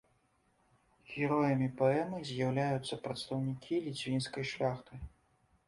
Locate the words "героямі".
1.17-1.67